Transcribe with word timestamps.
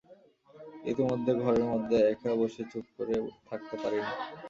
ইতিমধ্যে 0.85 1.31
ঘরের 1.41 1.65
মধ্যে 1.71 1.97
একা 2.13 2.31
বসে 2.39 2.63
চুপ 2.71 2.85
করে 2.97 3.15
থাকতে 3.49 3.75
পারি 3.81 3.99
নে। 3.99 4.11